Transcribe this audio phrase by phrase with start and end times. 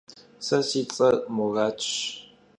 [0.45, 1.89] Se si ts'er Muratş.